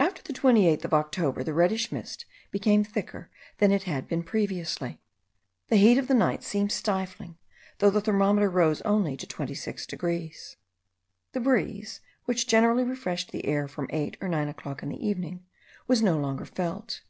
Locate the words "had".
3.84-4.10